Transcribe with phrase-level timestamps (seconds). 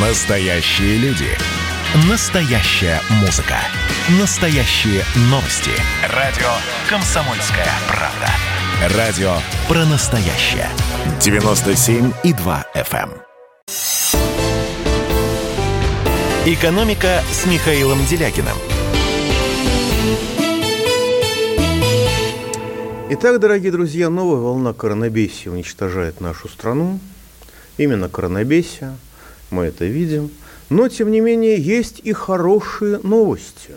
[0.00, 1.26] Настоящие люди.
[2.08, 3.56] Настоящая музыка.
[4.20, 5.72] Настоящие новости.
[6.14, 6.46] Радио
[6.88, 8.96] «Комсомольская правда».
[8.96, 9.32] Радио
[9.66, 10.68] про настоящее.
[11.18, 13.10] 97,2 FM.
[13.10, 13.12] эм.
[16.46, 18.56] «Экономика» с Михаилом Делякиным.
[23.10, 27.00] Итак, дорогие друзья, новая волна коронабесия уничтожает нашу страну.
[27.78, 28.96] Именно коронабесия,
[29.50, 30.30] мы это видим.
[30.70, 33.74] Но, тем не менее, есть и хорошие новости.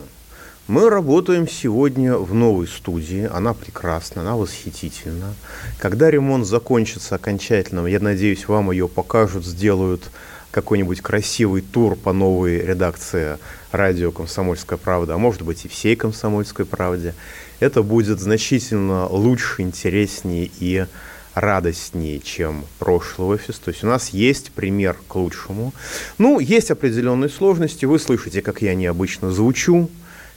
[0.67, 3.29] Мы работаем сегодня в новой студии.
[3.31, 5.33] Она прекрасна, она восхитительна.
[5.79, 10.11] Когда ремонт закончится окончательно, я надеюсь, вам ее покажут, сделают
[10.51, 13.37] какой-нибудь красивый тур по новой редакции
[13.71, 17.15] радио «Комсомольская правда», а может быть и всей «Комсомольской правде».
[17.59, 20.85] Это будет значительно лучше, интереснее и
[21.33, 23.57] радостнее, чем прошлый офис.
[23.59, 25.73] То есть у нас есть пример к лучшему.
[26.17, 27.85] Ну, есть определенные сложности.
[27.85, 29.89] Вы слышите, как я необычно звучу.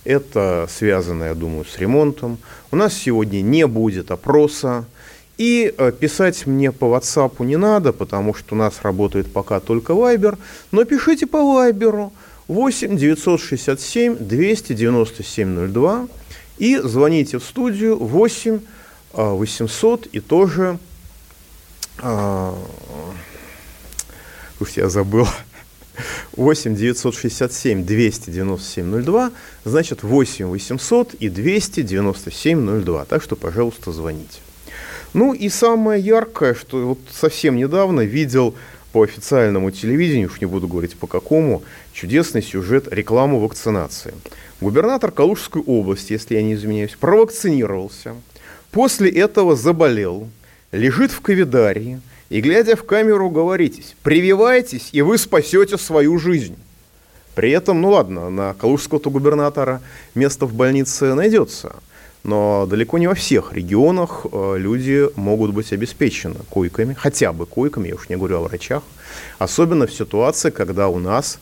[0.05, 2.39] Это связано, я думаю, с ремонтом.
[2.71, 4.85] У нас сегодня не будет опроса.
[5.37, 9.93] И э, писать мне по WhatsApp не надо, потому что у нас работает пока только
[9.95, 10.39] Viber.
[10.71, 12.11] Но пишите по Viber
[12.47, 16.09] 8 967 297 02
[16.59, 18.61] и звоните в студию 8
[19.15, 20.79] 800 и тоже...
[21.99, 22.57] А,
[24.77, 25.27] я забыл.
[26.37, 29.33] 8 967 297 02,
[29.65, 33.05] значит 8 800 и 297 02.
[33.05, 34.41] Так что, пожалуйста, звоните.
[35.13, 38.57] Ну и самое яркое, что вот совсем недавно видел
[38.93, 44.15] по официальному телевидению, уж не буду говорить по какому, чудесный сюжет рекламу вакцинации.
[44.61, 48.15] Губернатор Калужской области, если я не изменяюсь, провакцинировался,
[48.75, 50.29] после этого заболел,
[50.73, 56.57] лежит в ковидарии и, глядя в камеру, говоритесь, прививайтесь, и вы спасете свою жизнь.
[57.37, 59.81] При этом, ну ладно, на калужского губернатора
[60.15, 61.77] место в больнице найдется–
[62.25, 67.89] но далеко не во всех регионах э, люди могут быть обеспечены койками, хотя бы койками,
[67.89, 68.83] я уж не говорю о врачах,
[69.39, 71.39] особенно в ситуации, когда у нас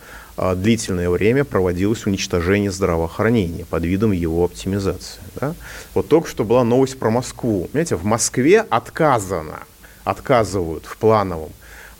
[0.55, 5.21] длительное время проводилось уничтожение здравоохранения под видом его оптимизации.
[5.41, 5.55] Да?
[5.95, 7.69] Вот только что была новость про Москву.
[7.73, 9.61] Понимаете, в Москве отказано,
[10.05, 11.51] отказывают в плановом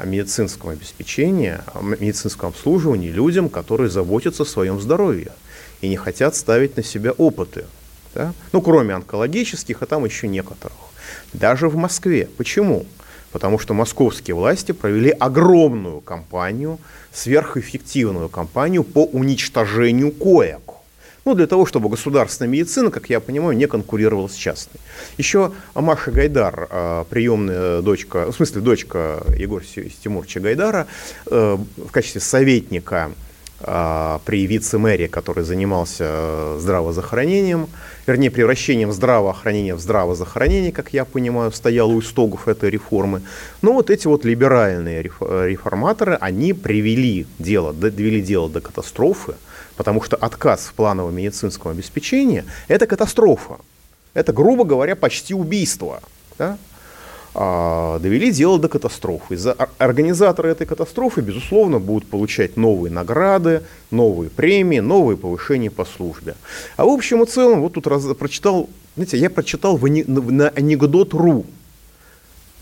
[0.03, 5.33] медицинском обеспечении, медицинском обслуживании людям, которые заботятся о своем здоровье
[5.81, 7.65] и не хотят ставить на себя опыты
[8.15, 8.35] да?
[8.53, 10.77] Ну, кроме онкологических, а там еще некоторых.
[11.33, 12.29] Даже в Москве.
[12.37, 12.87] Почему?
[13.33, 16.79] Потому что московские власти провели огромную кампанию,
[17.13, 20.73] сверхэффективную кампанию по уничтожению коек.
[21.25, 24.81] Ну, для того, чтобы государственная медицина, как я понимаю, не конкурировала с частной.
[25.19, 30.89] Еще Маша Гайдар, а, приемная дочка, в смысле дочка Егора Тимурча Гайдара,
[31.27, 33.13] э, в качестве советника
[33.65, 37.69] при вице-мэре, который занимался э, здравоохранением,
[38.07, 43.23] вернее, превращением здравоохранения в здравозахоронение, как я понимаю, стоял у истоков этой реформы.
[43.63, 49.35] Но вот эти вот либеральные реформаторы, они привели дело, довели дело до катастрофы,
[49.77, 53.59] потому что отказ в плановом медицинском обеспечении– это катастрофа.
[54.15, 56.01] Это, грубо говоря, почти убийство.
[56.39, 56.59] Да?
[57.35, 59.37] А, довели дело до катастрофы.
[59.37, 66.35] За организаторы этой катастрофы, безусловно, будут получать новые награды, новые премии, новые повышения по службе.
[66.77, 71.47] А в общем и целом, вот тут раз, прочитал, знаете, я прочитал в, на анекдот.ру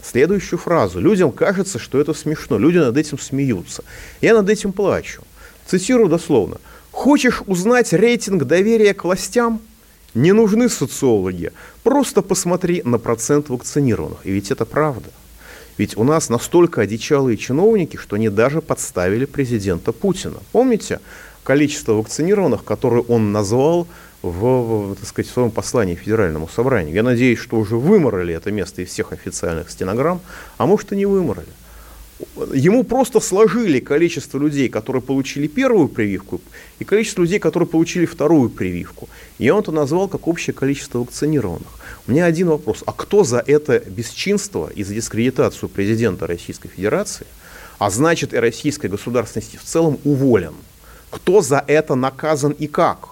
[0.02, 1.00] следующую фразу.
[1.00, 3.82] Людям кажется, что это смешно, люди над этим смеются.
[4.20, 5.22] Я над этим плачу.
[5.66, 6.58] Цитирую дословно.
[6.90, 9.60] «Хочешь узнать рейтинг доверия к властям?
[10.14, 11.52] Не нужны социологи.
[11.82, 14.18] Просто посмотри на процент вакцинированных.
[14.24, 15.10] И ведь это правда.
[15.78, 20.38] Ведь у нас настолько одичалые чиновники, что они даже подставили президента Путина.
[20.52, 21.00] Помните
[21.44, 23.86] количество вакцинированных, которые он назвал
[24.22, 26.94] в, так сказать, в своем послании Федеральному собранию?
[26.94, 30.20] Я надеюсь, что уже выморали это место из всех официальных стенограмм,
[30.58, 31.48] а может и не выморали
[32.52, 36.40] ему просто сложили количество людей, которые получили первую прививку,
[36.78, 39.08] и количество людей, которые получили вторую прививку.
[39.38, 41.68] И он это назвал как общее количество вакцинированных.
[42.06, 42.82] У меня один вопрос.
[42.86, 47.26] А кто за это бесчинство и за дискредитацию президента Российской Федерации,
[47.78, 50.54] а значит и российской государственности в целом, уволен?
[51.10, 53.10] Кто за это наказан и как?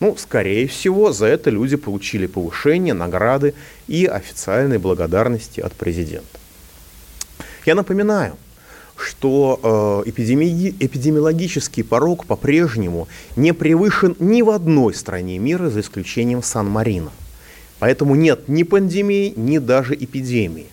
[0.00, 3.54] Ну, скорее всего, за это люди получили повышение, награды
[3.86, 6.41] и официальные благодарности от президента.
[7.64, 8.36] Я напоминаю,
[8.96, 10.70] что э, эпидеми...
[10.80, 17.10] эпидемиологический порог по-прежнему не превышен ни в одной стране мира, за исключением Сан-Марино.
[17.78, 20.66] Поэтому нет ни пандемии, ни даже эпидемии.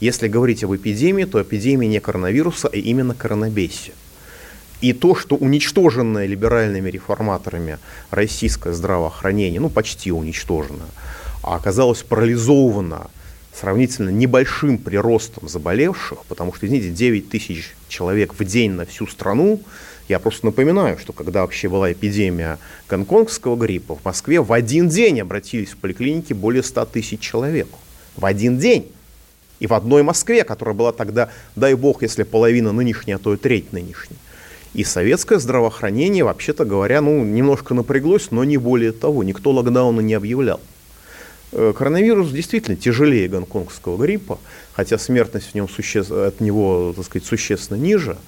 [0.00, 3.94] Если говорить об эпидемии, то эпидемия не коронавируса, а именно коронабесия.
[4.80, 7.78] И то, что уничтоженное либеральными реформаторами
[8.10, 10.86] российское здравоохранение, ну почти уничтожено,
[11.42, 13.10] а оказалось парализовано
[13.58, 19.60] сравнительно небольшим приростом заболевших, потому что, извините, 9 тысяч человек в день на всю страну,
[20.08, 22.58] я просто напоминаю, что когда вообще была эпидемия
[22.88, 27.68] гонконгского гриппа, в Москве в один день обратились в поликлинике более 100 тысяч человек.
[28.16, 28.90] В один день.
[29.60, 33.36] И в одной Москве, которая была тогда, дай бог, если половина нынешней, а то и
[33.36, 34.16] треть нынешней.
[34.72, 39.24] И советское здравоохранение, вообще-то говоря, ну, немножко напряглось, но не более того.
[39.24, 40.60] Никто локдауна не объявлял.
[41.52, 44.38] Э, коронавирус действительно тяжелее гонконгского гриппа,
[44.72, 46.00] хотя смертность в нем суще...
[46.00, 48.18] от него так сказать, существенно ниже,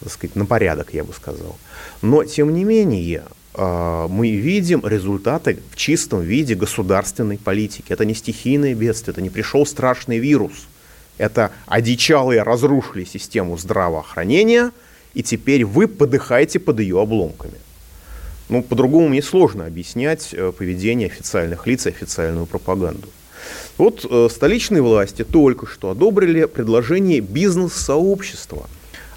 [0.00, 1.56] так сказать, на порядок, я бы сказал.
[2.02, 3.24] Но, тем не менее,
[3.54, 7.92] э, мы видим результаты в чистом виде государственной политики.
[7.92, 10.66] Это не стихийное бедствие, это не пришел страшный вирус.
[11.16, 14.70] Это одичалые разрушили систему здравоохранения,
[15.14, 17.58] и теперь вы подыхаете под ее обломками.
[18.50, 23.08] Ну, по-другому мне сложно объяснять э, поведение официальных лиц и официальную пропаганду.
[23.78, 28.68] Вот э, столичные власти только что одобрили предложение бизнес-сообщества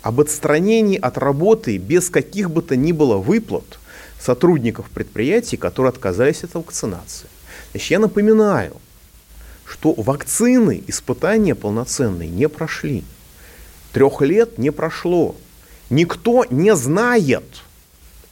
[0.03, 3.79] об отстранении от работы без каких бы то ни было выплат
[4.19, 7.27] сотрудников предприятий, которые отказались от вакцинации.
[7.71, 8.77] Значит, я напоминаю,
[9.65, 13.03] что вакцины испытания полноценные не прошли.
[13.93, 15.35] Трех лет не прошло.
[15.89, 17.43] Никто не знает,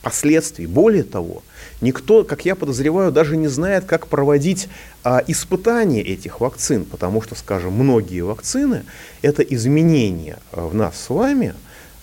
[0.01, 0.65] последствий.
[0.65, 1.43] Более того,
[1.79, 4.67] никто, как я подозреваю, даже не знает, как проводить
[5.03, 8.83] а, испытания этих вакцин, потому что, скажем, многие вакцины–
[9.21, 11.53] это изменения а, в нас с вами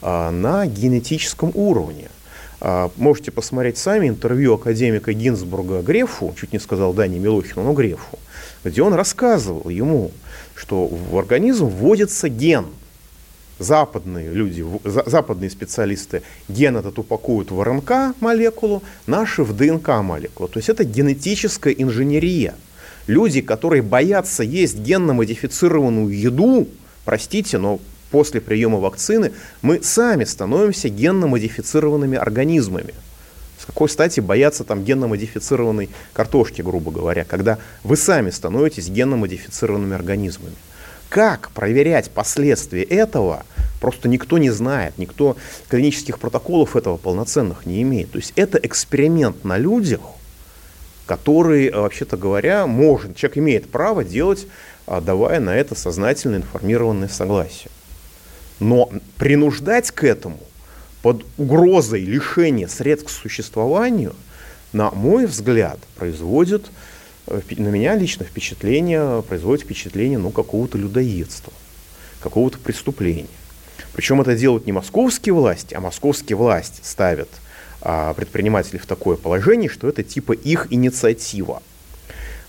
[0.00, 2.09] а, на генетическом уровне.
[2.61, 8.19] А, можете посмотреть сами интервью академика Гинзбурга Грефу, чуть не сказал Дани Милохину, но Грефу,
[8.65, 10.12] где он рассказывал ему,
[10.55, 12.67] что в организм вводится ген–
[13.59, 20.49] западные люди, западные специалисты ген этот упакуют в РНК молекулу, наши в ДНК молекулу.
[20.49, 22.55] То есть это генетическая инженерия.
[23.07, 26.69] Люди, которые боятся есть генно-модифицированную еду,
[27.05, 29.33] простите, но после приема вакцины
[29.63, 32.95] мы сами становимся генно-модифицированными организмами.
[33.59, 40.55] С какой стати бояться там генно-модифицированной картошки, грубо говоря, когда вы сами становитесь генно-модифицированными организмами.
[41.09, 43.45] Как проверять последствия этого,
[43.81, 45.37] просто никто не знает, никто
[45.69, 48.11] клинических протоколов этого полноценных не имеет.
[48.11, 50.01] То есть это эксперимент на людях,
[51.07, 54.47] который, э, вообще-то говоря, может, человек имеет право делать,
[54.87, 57.71] а, давая на это сознательно информированное согласие.
[58.61, 60.39] Но принуждать к этому
[61.03, 64.15] под угрозой лишения средств к существованию,
[64.73, 66.67] на мой взгляд, производит
[67.29, 71.53] на меня лично впечатление, производит впечатление ну, какого-то людоедства,
[72.21, 73.27] какого-то преступления.
[73.93, 77.29] Причем это делают не московские власти, а московские власти ставят
[77.81, 81.63] а, предпринимателей в такое положение, что это типа их инициатива.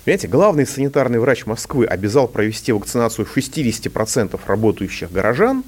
[0.06, 5.64] Понимаете, главный санитарный врач Москвы обязал провести вакцинацию 60% работающих горожан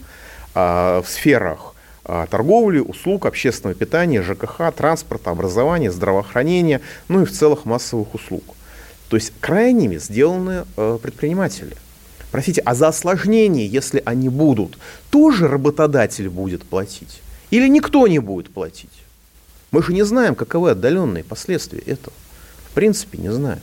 [0.54, 7.31] а, в сферах а, торговли, услуг, общественного питания, ЖКХ, транспорта, образования, здравоохранения, ну и в
[7.31, 8.44] целых массовых услуг.
[9.12, 11.75] То есть крайними сделаны э, предприниматели.
[12.31, 14.78] Простите, а за осложнения, если они будут,
[15.10, 17.22] тоже работодатель будет платить?
[17.50, 19.04] Или никто не будет платить?
[19.71, 22.14] Мы же не знаем, каковы отдаленные последствия этого.
[22.69, 23.59] В принципе, не знаем.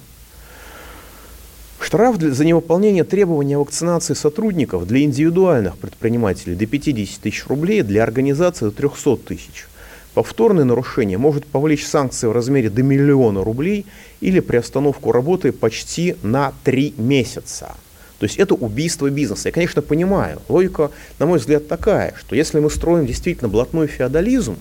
[1.81, 7.81] Штраф для, за невыполнение требований о вакцинации сотрудников для индивидуальных предпринимателей до 50 тысяч рублей,
[7.81, 9.67] для организации до 300 тысяч–
[10.15, 13.87] Повторное нарушение может повлечь санкции в размере до миллиона рублей
[14.21, 17.75] или приостановку работы почти на три месяца.
[18.19, 19.49] То есть это убийство бизнеса.
[19.49, 24.57] Я, конечно, понимаю, логика, на мой взгляд, такая, что если мы строим действительно блатной феодализм,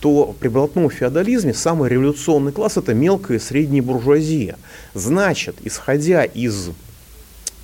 [0.00, 4.56] то при блатном феодализме самый революционный класс– это мелкая и средняя буржуазия.
[4.94, 6.70] Значит, исходя из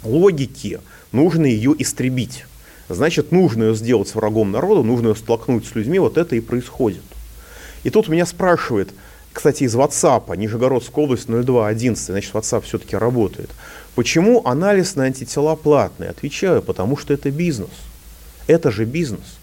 [0.04, 0.80] логики,
[1.12, 2.44] нужно ее истребить.
[2.88, 6.40] Значит, нужно ее сделать с врагом народа, нужно ее столкнуть с людьми, вот это и
[6.40, 7.02] происходит.
[7.82, 8.90] И тут меня спрашивает,
[9.32, 13.50] кстати, из WhatsApp, Нижегородская область 0211, значит, WhatsApp все-таки работает.
[13.94, 16.08] Почему анализ на антитела платный?
[16.08, 17.70] Отвечаю, потому что это бизнес.
[18.46, 19.38] Это же бизнес.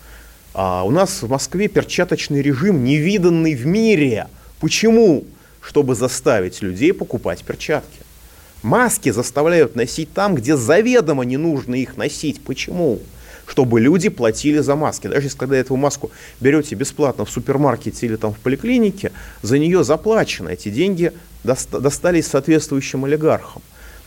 [0.54, 4.28] А у нас в Москве перчаточный режим невиданный в мире.
[4.60, 5.26] Почему?
[5.62, 8.00] Чтобы заставить людей покупать перчатки.
[8.62, 12.42] Маски заставляют носить там, где заведомо не нужно их носить.
[12.42, 13.00] Почему?
[13.54, 15.06] Чтобы люди платили за маски.
[15.06, 16.10] Даже если когда эту маску
[16.42, 19.12] берете бесплатно в супермаркете или там в поликлинике,
[19.44, 20.50] за нее заплачено.
[20.50, 21.12] Эти деньги
[21.44, 23.62] достались соответствующим олигархам.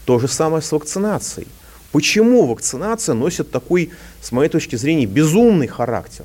[0.05, 1.47] То же самое с вакцинацией.
[1.93, 6.25] Почему вакцинация носит такой, с моей точки зрения, безумный характер?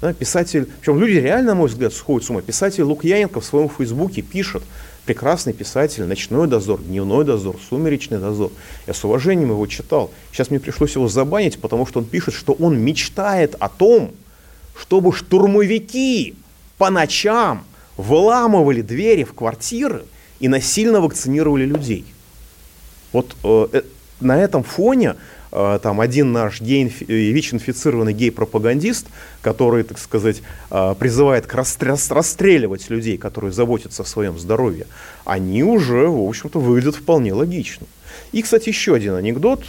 [0.00, 2.40] Да, писатель, причем люди реально, на мой взгляд, сходят с ума.
[2.40, 4.62] Писатель Лукьяненко в своем фейсбуке пишет,
[5.04, 8.50] прекрасный писатель, «Ночной дозор», «Дневной дозор», «Сумеречный дозор».
[8.86, 10.10] Я с уважением его читал.
[10.32, 14.12] Сейчас мне пришлось его забанить, потому что он пишет, что он мечтает о том,
[14.78, 16.34] чтобы штурмовики
[16.78, 17.64] по ночам
[17.96, 20.04] выламывали двери в квартиры
[20.40, 22.04] и насильно вакцинировали людей.
[23.12, 23.82] Вот э, э
[24.20, 25.16] на этом фоне
[25.82, 29.06] там один наш гей, э, ВИЧ-инфицированный гей-пропагандист,
[29.40, 34.86] который, так сказать, э, призывает к расстреливать людей, которые заботятся о своем здоровье,
[35.24, 37.86] они уже, в общем-то, выглядят вполне логично.
[38.32, 39.64] И, кстати, еще один анекдот.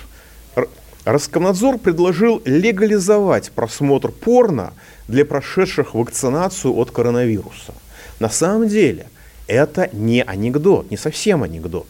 [1.05, 4.73] Роскомнадзор предложил легализовать просмотр порно
[5.07, 7.75] для прошедших вакцинацию от коронавируса.
[8.19, 9.05] На самом деле,
[9.45, 11.85] это не анекдот, не совсем анекдот.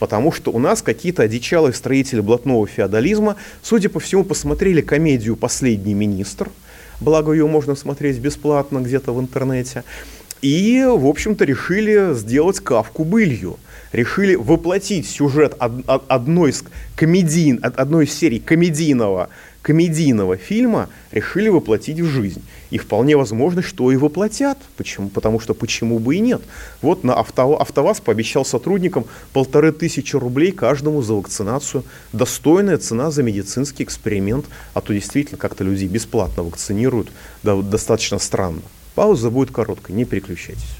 [0.00, 5.94] Потому что у нас какие-то одичалые строители блатного феодализма, судя по всему, посмотрели комедию «Последний
[5.94, 6.48] министр»,
[7.00, 9.84] благо ее можно смотреть бесплатно где-то в интернете,
[10.40, 13.58] и, в общем-то, решили сделать кавку былью.
[13.92, 16.64] Решили воплотить сюжет одной из,
[16.96, 19.28] комедий, одной из серий комедийного
[19.62, 22.42] комедийного фильма решили воплотить в жизнь.
[22.70, 24.58] И вполне возможно, что и воплотят.
[24.76, 25.08] Почему?
[25.08, 26.40] Потому что почему бы и нет.
[26.82, 31.84] Вот на авто, АвтоВАЗ пообещал сотрудникам полторы тысячи рублей каждому за вакцинацию.
[32.12, 34.46] Достойная цена за медицинский эксперимент.
[34.72, 37.08] А то действительно как-то людей бесплатно вакцинируют.
[37.42, 38.62] Да, достаточно странно.
[38.94, 40.79] Пауза будет короткой, не переключайтесь.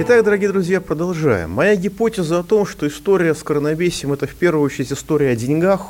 [0.00, 1.50] Итак, дорогие друзья, продолжаем.
[1.50, 5.88] Моя гипотеза о том, что история с коронавирусом– это в первую очередь история о деньгах,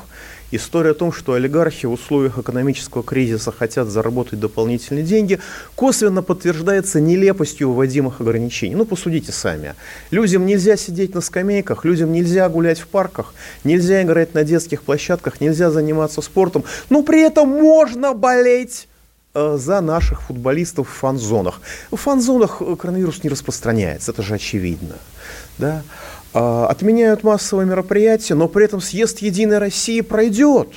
[0.50, 5.40] история о том, что олигархи в условиях экономического кризиса хотят заработать дополнительные деньги,
[5.74, 8.76] косвенно подтверждается нелепостью вводимых ограничений.
[8.76, 9.74] Ну, посудите сами.
[10.10, 15.42] Людям нельзя сидеть на скамейках, людям нельзя гулять в парках, нельзя играть на детских площадках,
[15.42, 18.87] нельзя заниматься спортом, но при этом можно болеть
[19.56, 21.60] за наших футболистов в фан-зонах.
[21.90, 24.94] В фан-зонах э, коронавирус не распространяется, это же очевидно.
[25.58, 25.82] Да?
[26.34, 30.68] А, отменяют массовые мероприятия, но при этом съезд Единой России пройдет,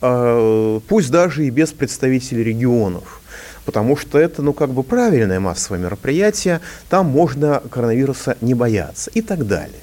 [0.00, 3.20] а, пусть даже и без представителей регионов.
[3.64, 9.22] Потому что это, ну, как бы правильное массовое мероприятие, там можно коронавируса не бояться и
[9.22, 9.80] так далее.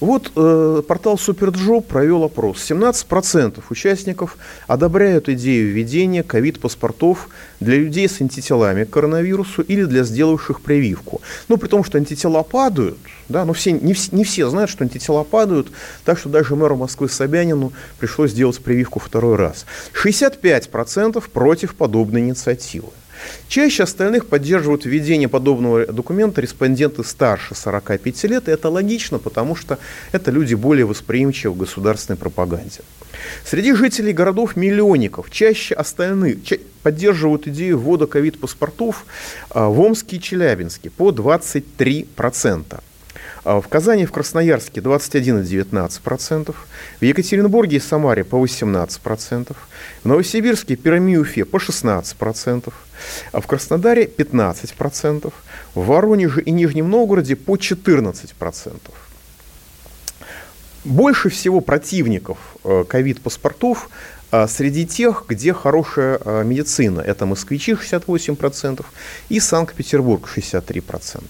[0.00, 2.58] Вот э, портал SuperJob провел опрос.
[2.70, 7.28] 17% участников одобряют идею введения ковид-паспортов
[7.60, 11.22] для людей с антителами к коронавирусу или для сделавших прививку.
[11.48, 15.24] Ну, при том, что антитела падают, да, но все, не, не все знают, что антитела
[15.24, 15.68] падают,
[16.04, 19.66] так что даже мэру Москвы Собянину пришлось сделать прививку второй раз.
[19.92, 22.88] 65% против подобной инициативы.
[23.48, 29.78] Чаще остальных поддерживают введение подобного документа респонденты старше 45 лет, и это логично, потому что
[30.12, 32.80] это люди более восприимчивы к государственной пропаганде.
[33.44, 36.38] Среди жителей городов-миллионников чаще остальных
[36.82, 39.06] поддерживают идею ввода ковид-паспортов
[39.50, 42.80] а, в Омске и Челябинске по 23%.
[43.46, 46.52] А в Казани в Красноярске 21,19%,
[47.00, 49.54] в Екатеринбурге и Самаре по 18%,
[50.02, 52.72] в Новосибирске, Перми и Уфе по 16%,
[53.30, 55.32] а в Краснодаре 15%,
[55.76, 58.80] в Воронеже и Нижнем Новгороде по 14%.
[60.84, 63.90] Больше всего противников э, ковид-паспортов
[64.32, 67.00] э, среди тех, где хорошая э, медицина.
[67.00, 68.84] Это москвичи 68%
[69.28, 71.22] и Санкт-Петербург 63%.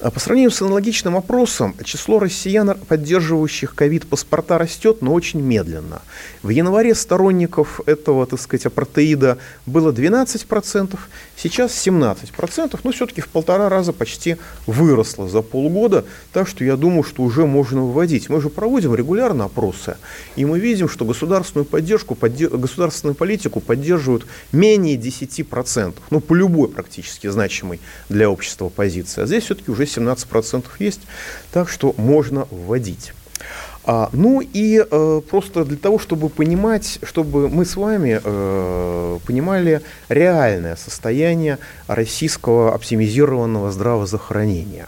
[0.00, 6.02] А по сравнению с аналогичным опросом, число россиян, поддерживающих ковид-паспорта, растет, но очень медленно.
[6.42, 10.98] В январе сторонников этого, так сказать, апартеида было 12%,
[11.42, 17.02] сейчас 17%, но все-таки в полтора раза почти выросло за полгода, так что я думаю,
[17.02, 18.28] что уже можно вводить.
[18.28, 19.96] Мы же проводим регулярно опросы,
[20.36, 27.28] и мы видим, что государственную поддержку, государственную политику поддерживают менее 10%, ну, по любой практически
[27.28, 29.22] значимой для общества позиции.
[29.22, 31.00] А здесь все-таки уже 17% есть,
[31.52, 33.12] так что можно вводить.
[33.84, 39.80] А, ну и э, просто для того, чтобы понимать, чтобы мы с вами э, понимали
[40.08, 44.86] реальное состояние российского оптимизированного здравоохранения.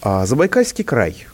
[0.00, 1.26] А, Забайкальский край.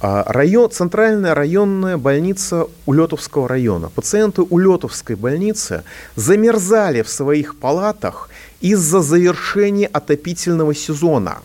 [0.00, 3.90] А, район, центральная районная больница Улетовского района.
[3.90, 5.84] Пациенты Улетовской больницы
[6.16, 8.30] замерзали в своих палатах
[8.60, 11.38] из-за завершения отопительного сезона.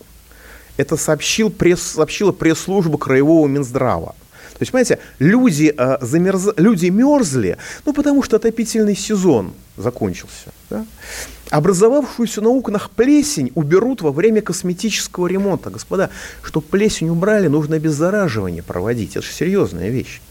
[0.78, 4.16] Это сообщил пресс, сообщила пресс-служба Краевого Минздрава.
[4.58, 6.50] То есть, понимаете, люди, э, замерз...
[6.58, 10.52] люди мерзли, ну, потому что отопительный сезон закончился.
[10.72, 10.86] Да?
[11.52, 15.70] Образовавшуюся на окнах плесень уберут во время косметического ремонта.
[15.70, 16.10] Господа,
[16.42, 19.16] чтобы плесень убрали, нужно обеззараживание проводить.
[19.16, 20.22] Это же серьезная вещь.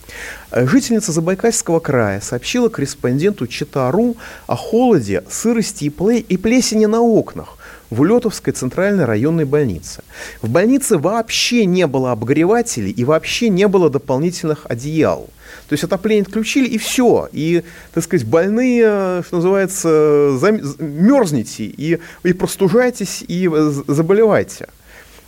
[0.50, 4.16] Э, жительница Забайкальского края сообщила корреспонденту Читару
[4.49, 7.55] о холоде, сырости и плесени на окнах
[7.90, 10.02] в Улетовской центральной районной больнице.
[10.43, 15.28] В больнице вообще не было обогревателей и вообще не было дополнительных одеял.
[15.69, 17.28] То есть отопление отключили и все.
[17.33, 17.62] И,
[17.95, 20.61] так сказать, больные, что называется, зам...
[20.78, 23.49] мерзнете и, и простужайтесь и
[23.87, 24.69] заболевайте.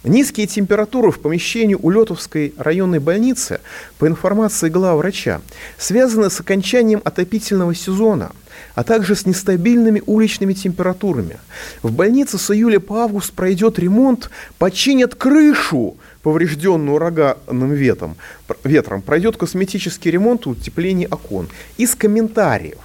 [0.04, 3.60] Низкие температуры в помещении Улетовской районной больницы,
[3.98, 5.40] по информации главврача,
[5.76, 8.32] связаны с окончанием отопительного сезона–
[8.78, 11.38] а также с нестабильными уличными температурами.
[11.82, 18.16] В больнице с июля по август пройдет ремонт, починят крышу, поврежденную ураганным ветром,
[18.62, 21.48] ветром пройдет косметический ремонт и утепление окон.
[21.76, 22.78] Из комментариев.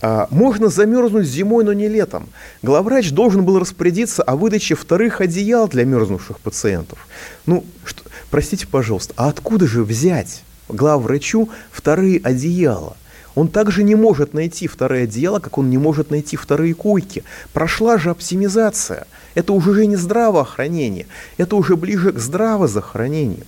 [0.00, 2.28] А, можно замерзнуть зимой, но не летом.
[2.62, 7.08] Главврач должен был распорядиться о выдаче вторых одеял для мерзнувших пациентов.
[7.44, 12.96] Ну, что, простите, пожалуйста, а откуда же взять главврачу вторые одеяла?
[13.38, 17.22] Он также не может найти второе одеяло, как он не может найти вторые койки.
[17.52, 19.06] Прошла же оптимизация.
[19.36, 23.46] Это уже не здравоохранение, это уже ближе к здравозахоронению.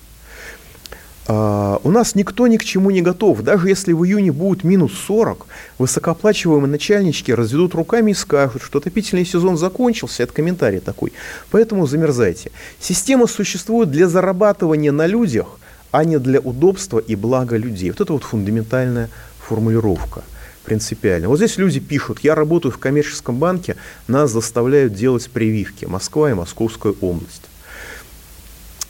[1.26, 3.42] Uh, у нас никто ни к чему не готов.
[3.42, 5.46] Даже если в июне будет минус 40,
[5.78, 10.22] высокооплачиваемые начальнички разведут руками и скажут, что отопительный сезон закончился.
[10.22, 11.12] Это комментарий такой.
[11.50, 12.52] Поэтому замерзайте.
[12.80, 15.58] Система существует для зарабатывания на людях,
[15.90, 17.90] а не для удобства и блага людей.
[17.90, 19.10] Вот это вот фундаментальная
[19.50, 20.22] формулировка
[20.64, 21.28] принципиально.
[21.28, 23.74] Вот здесь люди пишут, я работаю в коммерческом банке,
[24.06, 25.86] нас заставляют делать прививки.
[25.86, 27.42] Москва и Московская область.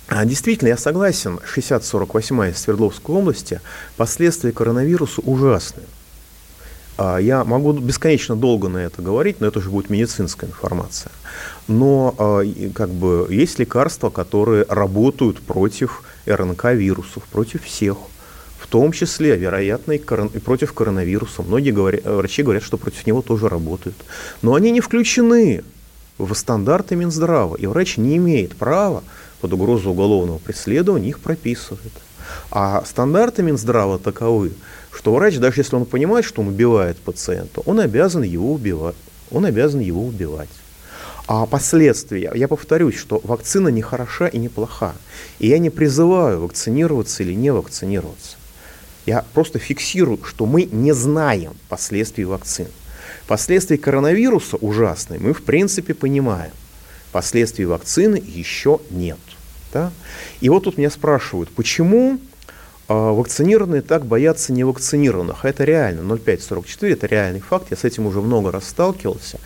[0.08, 3.60] А действительно, я согласен, 60-48 из Свердловской области,
[3.96, 5.86] последствия коронавируса ужасные.
[6.98, 11.12] А я могу бесконечно долго на это говорить, но это уже будет медицинская информация.
[11.68, 12.42] Но а,
[12.74, 17.96] как бы, есть лекарства, которые работают против РНК-вирусов, против всех
[18.60, 21.42] в том числе, вероятно, и, против коронавируса.
[21.42, 23.96] Многие говорят, врачи говорят, что против него тоже работают.
[24.42, 25.64] Но они не включены
[26.18, 29.02] в стандарты Минздрава, и врач не имеет права
[29.40, 31.80] под угрозу уголовного преследования их прописывать.
[32.50, 34.52] А стандарты Минздрава таковы,
[34.92, 38.96] что врач, даже если он понимает, что он убивает пациента, он обязан его убивать.
[39.30, 40.50] Он обязан его убивать.
[41.26, 44.92] А последствия, я повторюсь, что вакцина не хороша и не плоха.
[45.38, 48.36] И я не призываю вакцинироваться или не вакцинироваться.
[49.06, 52.68] Я просто фиксирую, что мы не знаем последствий вакцин.
[53.26, 56.52] Последствия коронавируса ужасные, мы в принципе понимаем.
[57.12, 59.18] Последствий вакцины еще нет.
[59.72, 59.92] Да?
[60.40, 62.18] И вот тут меня спрашивают, почему
[62.88, 65.44] э, вакцинированные так боятся невакцинированных?
[65.44, 69.38] А это реально, 0,544 это реальный факт, я с этим уже много раз сталкивался.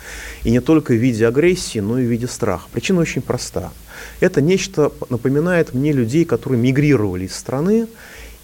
[0.43, 2.67] И не только в виде агрессии, но и в виде страха.
[2.71, 3.71] Причина очень проста.
[4.19, 7.87] Это нечто напоминает мне людей, которые мигрировали из страны,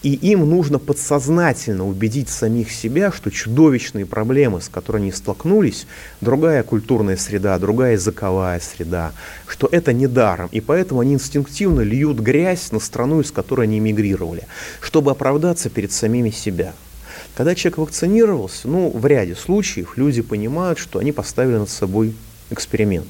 [0.04, 5.86] и им нужно подсознательно убедить самих себя, что чудовищные проблемы, с которыми они столкнулись,
[6.22, 9.12] другая культурная среда, другая языковая среда,
[9.48, 10.50] что это не даром.
[10.52, 14.48] И поэтому они инстинктивно льют грязь на страну, из которой они эмигрировали,
[14.82, 16.74] чтобы оправдаться перед самими себя.
[17.36, 22.16] Когда человек вакцинировался, ну, в ряде случаев люди понимают, что они поставили над собой
[22.50, 23.08] эксперимент.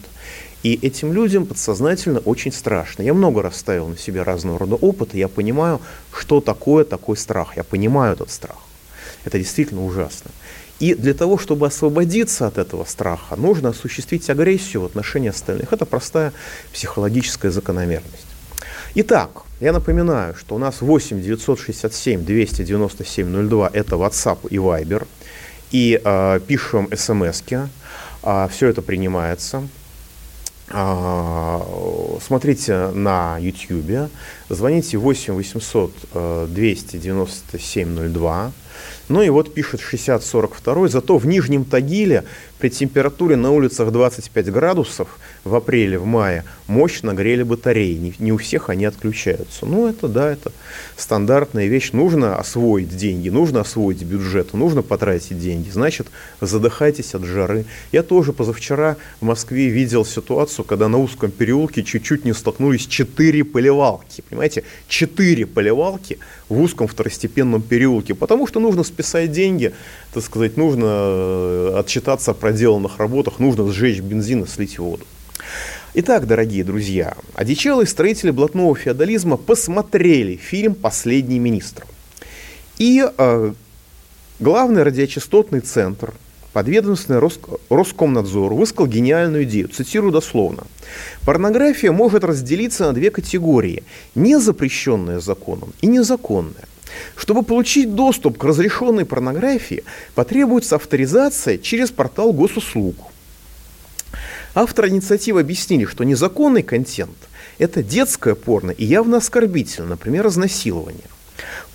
[0.63, 3.01] И этим людям подсознательно очень страшно.
[3.01, 5.81] Я много раз ставил на себе разного рода опыты, я понимаю,
[6.13, 8.57] что такое такой страх, я понимаю этот страх.
[9.25, 10.31] Это действительно ужасно.
[10.79, 15.73] И для того, чтобы освободиться от этого страха, нужно осуществить агрессию в отношении остальных.
[15.73, 16.33] Это простая
[16.73, 18.25] психологическая закономерность.
[18.95, 25.07] Итак, я напоминаю, что у нас 8 967 297 02 это WhatsApp и Viber.
[25.71, 27.67] И э, пишем смс -ки.
[28.23, 29.61] Э, все это принимается.
[30.73, 31.59] Э,
[32.21, 34.09] смотрите на YouTube.
[34.49, 35.91] Звоните 8 800
[36.49, 38.51] 297 02.
[39.09, 42.23] Ну и вот пишет 6042, зато в Нижнем Тагиле
[42.59, 47.95] при температуре на улицах 25 градусов в апреле, в мае мощно грели батареи.
[47.95, 49.65] Не, не у всех они отключаются.
[49.65, 50.51] Ну это да, это
[50.95, 51.91] стандартная вещь.
[51.91, 55.69] Нужно освоить деньги, нужно освоить бюджет, нужно потратить деньги.
[55.69, 56.07] Значит,
[56.39, 57.65] задыхайтесь от жары.
[57.91, 63.43] Я тоже позавчера в Москве видел ситуацию, когда на узком переулке чуть-чуть не столкнулись четыре
[63.43, 64.23] поливалки.
[64.29, 69.73] Понимаете, четыре поливалки в узком второстепенном переулке, потому что нужно списать деньги,
[70.13, 75.05] так сказать, нужно э, отчитаться о проделанных работах, нужно сжечь бензин и слить воду.
[75.93, 81.85] Итак, дорогие друзья, одичалые строители блатного феодализма посмотрели фильм «Последний министр».
[82.77, 83.53] И э,
[84.39, 86.13] главный радиочастотный центр,
[86.53, 87.19] подведомственный
[87.69, 90.63] Роскомнадзор, высказал гениальную идею, цитирую дословно.
[91.25, 93.83] Порнография может разделиться на две категории–
[94.15, 96.70] незапрещенная законом и незаконная.
[97.15, 99.83] Чтобы получить доступ к разрешенной порнографии,
[100.15, 102.95] потребуется авторизация через портал госуслуг.
[104.53, 107.17] Авторы инициативы объяснили, что незаконный контент–
[107.57, 111.05] это детское порно и явно оскорбительно, например, изнасилование.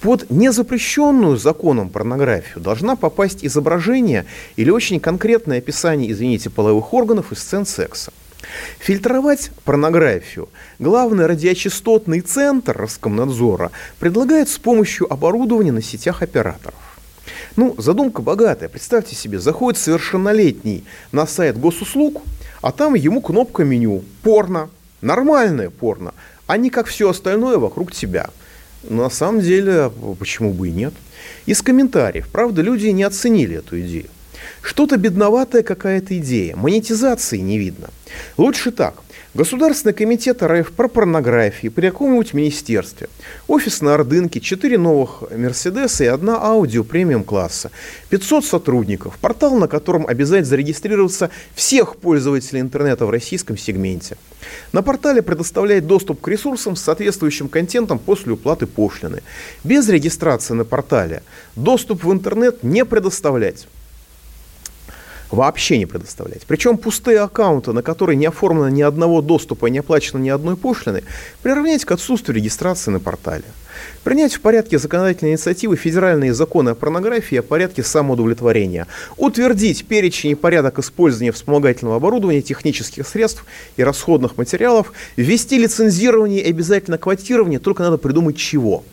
[0.00, 7.34] Под незапрещенную законом порнографию должна попасть изображение или очень конкретное описание, извините, половых органов и
[7.34, 8.12] сцен секса.
[8.78, 16.74] Фильтровать порнографию главный радиочастотный центр Роскомнадзора предлагает с помощью оборудования на сетях операторов.
[17.56, 18.68] Ну, задумка богатая.
[18.68, 22.22] Представьте себе, заходит совершеннолетний на сайт госуслуг,
[22.62, 24.70] а там ему кнопка меню «Порно».
[25.02, 26.14] Нормальное порно,
[26.46, 28.30] а не как все остальное вокруг тебя.
[28.82, 30.94] Но на самом деле, почему бы и нет?
[31.44, 34.08] Из комментариев, правда, люди не оценили эту идею.
[34.66, 37.88] Что-то бедноватая какая-то идея, монетизации не видно.
[38.36, 38.96] Лучше так.
[39.32, 43.08] Государственный комитет РФ про порнографии при каком-нибудь министерстве.
[43.46, 47.70] Офис на Ордынке, 4 новых Мерседеса и одна аудио премиум класса.
[48.08, 49.16] 500 сотрудников.
[49.20, 54.16] Портал, на котором обязательно зарегистрироваться всех пользователей интернета в российском сегменте.
[54.72, 59.22] На портале предоставляет доступ к ресурсам с соответствующим контентом после уплаты пошлины.
[59.62, 61.22] Без регистрации на портале
[61.54, 63.68] доступ в интернет не предоставлять
[65.30, 66.42] вообще не предоставлять.
[66.46, 70.56] Причем пустые аккаунты, на которые не оформлено ни одного доступа и не оплачено ни одной
[70.56, 71.02] пошлины,
[71.42, 73.44] приравнять к отсутствию регистрации на портале.
[74.04, 78.86] Принять в порядке законодательной инициативы федеральные законы о порнографии о порядке самоудовлетворения.
[79.16, 83.44] Утвердить перечень и порядок использования вспомогательного оборудования, технических средств
[83.76, 84.92] и расходных материалов.
[85.16, 88.84] Ввести лицензирование и обязательно квотирование, только надо придумать чего.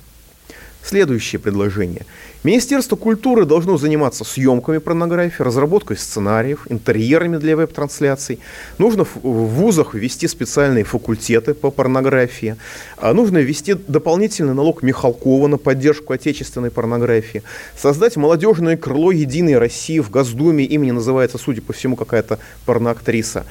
[0.84, 2.06] Следующее предложение.
[2.43, 8.39] Министерство культуры должно заниматься съемками порнографии, разработкой сценариев, интерьерами для веб-трансляций.
[8.78, 12.58] Нужно в вузах ввести специальные факультеты по порнографии.
[12.98, 17.43] А нужно ввести дополнительный налог Михалкова на поддержку отечественной порнографии.
[17.78, 20.65] Создать молодежное крыло «Единой России» в Госдуме.
[20.65, 23.46] Имени называется, судя по всему, какая-то порноактриса.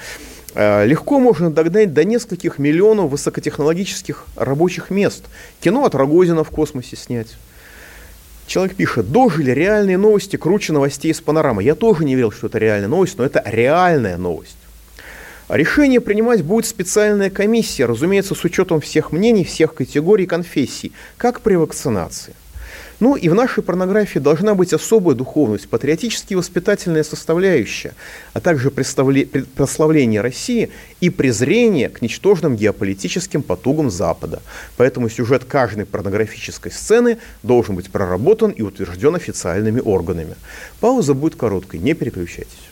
[0.55, 5.25] Э, легко можно догнать до нескольких миллионов высокотехнологических рабочих мест.
[5.61, 7.37] Кино от Рогозина в космосе снять.
[8.47, 11.63] Человек пишет, дожили реальные новости круче новостей из панорамы.
[11.63, 14.57] Я тоже не верил, что это реальная новость, но это реальная новость.
[15.49, 21.55] Решение принимать будет специальная комиссия, разумеется, с учетом всех мнений, всех категорий конфессий, как при
[21.55, 22.35] вакцинации.
[23.03, 27.95] Ну и в нашей порнографии должна быть особая духовность, патриотически воспитательная составляющая,
[28.33, 34.41] а также прославление России и презрение к ничтожным геополитическим потугам Запада.
[34.77, 40.37] Поэтому сюжет каждой порнографической сцены должен быть проработан и утвержден официальными органами.
[40.79, 42.72] Пауза будет короткой, не переключайтесь.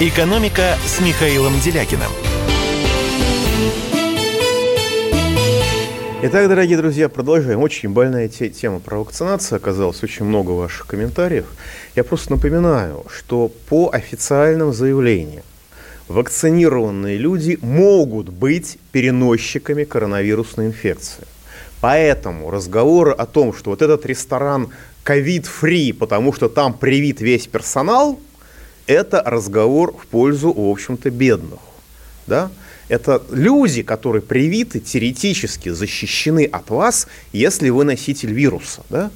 [0.00, 2.12] «Экономика» с Михаилом Делякиным.
[6.22, 7.60] Итак, дорогие друзья, продолжаем.
[7.60, 11.46] Очень больная те- тема про вакцинацию оказалась, очень много ваших комментариев.
[11.96, 15.42] Я просто напоминаю, что по официальным заявлениям
[16.06, 21.26] вакцинированные люди могут быть переносчиками коронавирусной инфекции.
[21.80, 24.68] Поэтому разговоры о том, что вот этот ресторан
[25.02, 28.20] ковид-фри, потому что там привит весь персонал,
[28.88, 31.60] это разговор в пользу, в общем-то, бедных.
[32.26, 32.50] Да?
[32.88, 38.82] Это люди, которые привиты, теоретически защищены от вас, если вы носитель вируса.
[38.88, 39.10] Да?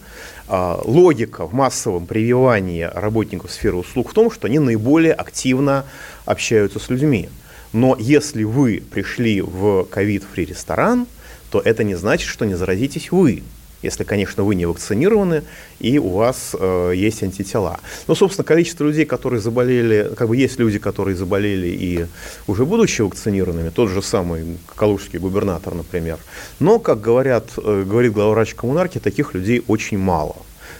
[0.47, 5.87] А, логика в массовом прививании работников сферы услуг в том, что они наиболее активно
[6.27, 7.31] общаются с людьми.
[7.73, 11.07] Но если вы пришли в ковид-фри ресторан,
[11.51, 13.43] то это не значит, что не заразитесь вы
[13.83, 15.43] если, конечно, вы не вакцинированы
[15.81, 17.81] и у вас э, есть антитела.
[18.07, 22.07] Ну, собственно, количество людей, которые заболели, как бы есть люди, которые заболели и
[22.47, 26.19] уже будучи вакцинированными, тот же самый калужский губернатор, например.
[26.61, 30.37] Но, как говорят, э, говорит главврач коммунарки, таких людей очень мало.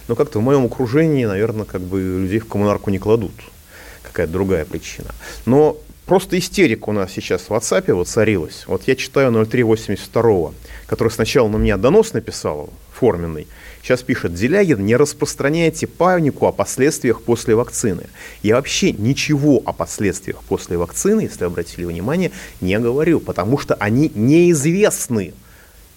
[0.09, 3.33] Но как-то в моем окружении, наверное, как бы людей в коммунарку не кладут.
[4.03, 5.09] Какая-то другая причина.
[5.47, 8.65] Но Просто истерика у нас сейчас в WhatsApp воцарилась.
[8.67, 10.53] Вот я читаю 0382,
[10.87, 13.47] который сначала на меня донос написал, форменный.
[13.83, 18.05] Сейчас пишет, Делягин, не распространяйте панику о последствиях после вакцины.
[18.43, 24.11] Я вообще ничего о последствиях после вакцины, если обратили внимание, не говорю, потому что они
[24.15, 25.35] неизвестны.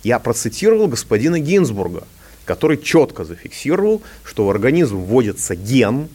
[0.03, 2.07] Я процитировал господина Гинзбурга,
[2.45, 6.09] который четко зафиксировал, что в организм вводится ген,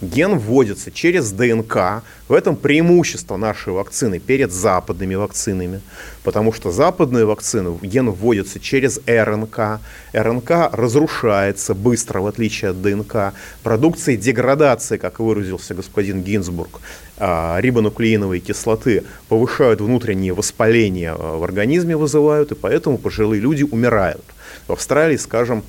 [0.00, 2.02] Ген вводится через ДНК.
[2.28, 5.80] В этом преимущество нашей вакцины перед западными вакцинами.
[6.22, 9.80] Потому что западные вакцины, ген вводится через РНК.
[10.12, 13.34] РНК разрушается быстро, в отличие от ДНК.
[13.62, 16.80] Продукции деградации, как выразился господин Гинзбург,
[17.18, 24.24] а, рибонуклеиновой кислоты повышают внутреннее воспаление а, в организме, вызывают, и поэтому пожилые люди умирают.
[24.66, 25.62] В Австралии, скажем,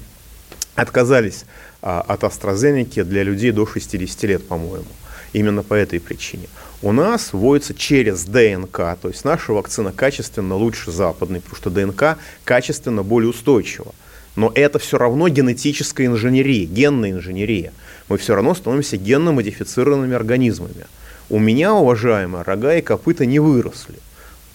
[0.76, 1.44] отказались
[1.82, 4.86] от AstraZeneca для людей до 60 лет, по-моему.
[5.34, 6.48] Именно по этой причине.
[6.82, 12.18] У нас вводится через ДНК, то есть наша вакцина качественно лучше западной, потому что ДНК
[12.44, 13.94] качественно более устойчива.
[14.36, 17.74] Но это все равно генетическая инженерия, генная инженерия.
[18.10, 20.86] Мы все равно становимся генно модифицированными организмами.
[21.30, 24.00] У меня, уважаемые, рога и копыта не выросли.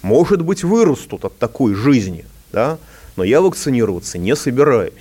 [0.02, 2.78] Может быть, вырастут от такой жизни, да?
[3.16, 4.92] но я вакцинироваться не собираюсь.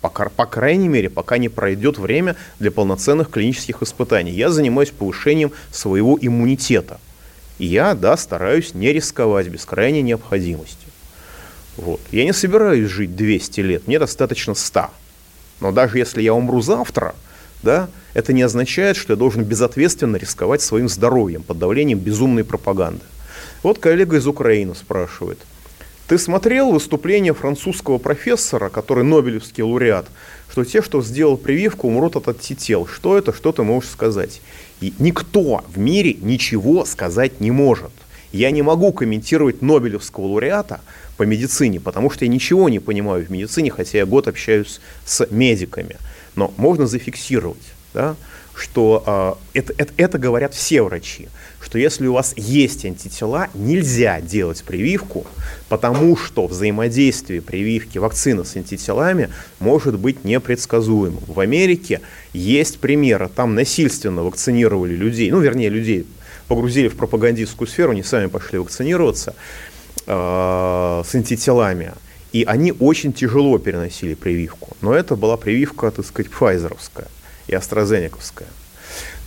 [0.00, 4.30] По, по крайней мере, пока не пройдет время для полноценных клинических испытаний.
[4.30, 7.00] Я занимаюсь повышением своего иммунитета.
[7.58, 10.86] И я, да, стараюсь не рисковать без крайней необходимости.
[11.76, 12.00] Вот.
[12.12, 14.90] Я не собираюсь жить 200 лет, мне достаточно 100.
[15.60, 17.16] Но даже если я умру завтра,
[17.64, 23.04] да, это не означает, что я должен безответственно рисковать своим здоровьем под давлением безумной пропаганды.
[23.64, 25.38] Вот коллега из Украины спрашивает–
[26.08, 30.06] ты смотрел выступление французского профессора, который Нобелевский лауреат,
[30.50, 32.86] что те, что сделал прививку, умрут от антител.
[32.86, 34.40] Что это, что ты можешь сказать?
[34.80, 37.90] И никто в мире ничего сказать не может.
[38.32, 40.80] Я не могу комментировать Нобелевского лауреата
[41.18, 45.26] по медицине, потому что я ничего не понимаю в медицине, хотя я год общаюсь с
[45.30, 45.96] медиками.
[46.36, 48.16] Но можно зафиксировать, да,
[48.58, 51.28] что э, это, это, это говорят все врачи
[51.60, 55.26] что если у вас есть антитела, нельзя делать прививку,
[55.68, 61.22] потому что взаимодействие прививки вакцины с антителами может быть непредсказуемым.
[61.26, 62.00] В Америке
[62.32, 66.06] есть примеры, там насильственно вакцинировали людей, ну, вернее, людей
[66.46, 69.34] погрузили в пропагандистскую сферу, они сами пошли вакцинироваться
[70.06, 71.92] э, с антителами.
[72.30, 74.76] И они очень тяжело переносили прививку.
[74.82, 77.08] Но это была прививка, так сказать, пфайзеровская
[77.48, 78.48] и астрозенековская.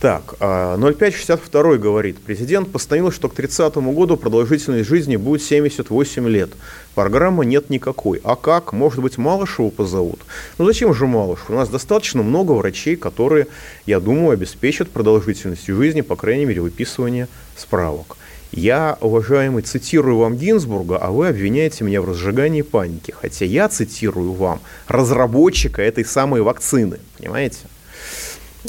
[0.00, 6.50] Так, 0562 а, говорит, президент постановил, что к 30 году продолжительность жизни будет 78 лет.
[6.96, 8.20] Программы нет никакой.
[8.24, 8.72] А как?
[8.72, 10.18] Может быть, Малышеву позовут?
[10.58, 11.50] Ну зачем же Малышев?
[11.50, 13.46] У нас достаточно много врачей, которые,
[13.86, 18.16] я думаю, обеспечат продолжительность жизни, по крайней мере, выписывание справок.
[18.50, 23.14] Я, уважаемый, цитирую вам Гинзбурга, а вы обвиняете меня в разжигании паники.
[23.18, 26.98] Хотя я цитирую вам разработчика этой самой вакцины.
[27.16, 27.60] Понимаете?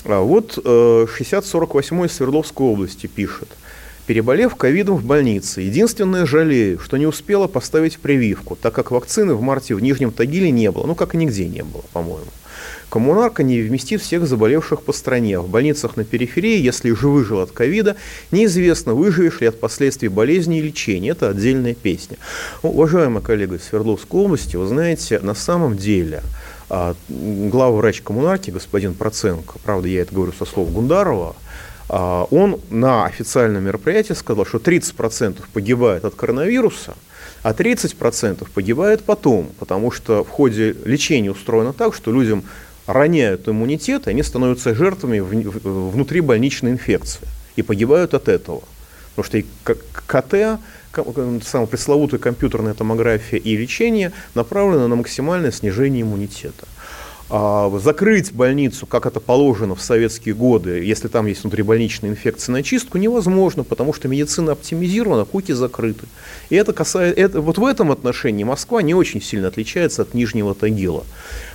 [0.06, 3.49] А вот 6048 э, из Свердловской области пишет.
[4.06, 9.41] Переболев ковидом в больнице, единственное жалею, что не успела поставить прививку, так как вакцины в
[9.41, 12.29] марте в Нижнем Тагиле не было, ну как и нигде не было, по-моему.
[12.89, 15.39] Коммунарка не вместит всех заболевших по стране.
[15.39, 17.95] В больницах на периферии, если уже выжил от ковида,
[18.32, 21.10] неизвестно, выживешь ли от последствий болезни и лечения.
[21.10, 22.17] Это отдельная песня.
[22.62, 26.21] Уважаемая коллега из Свердловской области, вы знаете, на самом деле
[27.10, 31.36] главврач коммунарки, господин Проценко, правда, я это говорю со слов Гундарова,
[31.89, 36.95] а, он на официальном мероприятии сказал, что 30% погибает от коронавируса,
[37.43, 42.43] а 30% погибает потом, потому что в ходе лечения устроено так, что людям
[42.88, 48.63] роняют иммунитет, и они становятся жертвами внутрибольничной инфекции и погибают от этого.
[49.15, 49.45] Потому что и
[50.08, 50.60] КТ,
[51.43, 56.67] самая пресловутая компьютерная томография и лечение направлены на максимальное снижение иммунитета.
[57.36, 62.62] А, закрыть больницу, как это положено в советские годы, если там есть внутрибольничная инфекция на
[62.62, 66.06] чистку, невозможно, потому что медицина оптимизирована, куки закрыты.
[66.49, 70.53] И это касается, это, вот в этом отношении Москва не очень сильно отличается от Нижнего
[70.53, 71.06] Тагила.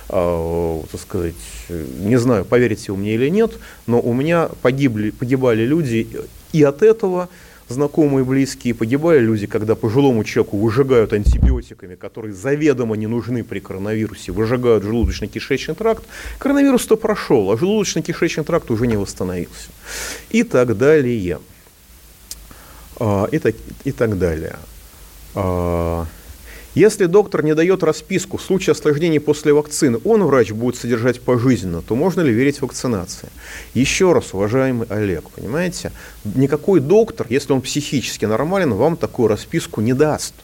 [0.09, 1.35] А, так сказать,
[1.69, 3.53] не знаю, поверите вы мне или нет,
[3.87, 6.05] но у меня погибли, погибали люди
[6.51, 7.29] и от этого,
[7.69, 14.31] знакомые, близкие, погибали люди, когда пожилому человеку выжигают антибиотиками, которые заведомо не нужны при коронавирусе,
[14.31, 16.03] выжигают желудочно-кишечный тракт,
[16.39, 19.69] коронавирус-то прошел, а желудочно-кишечный тракт уже не восстановился.
[20.29, 21.39] И так далее.
[22.99, 23.55] А, и так,
[23.85, 24.57] и так далее.
[26.75, 31.81] Если доктор не дает расписку в случае осложнений после вакцины, он, врач, будет содержать пожизненно,
[31.81, 33.29] то можно ли верить вакцинации?
[33.73, 35.91] Еще раз, уважаемый Олег, понимаете,
[36.23, 40.35] никакой доктор, если он психически нормален, вам такую расписку не даст.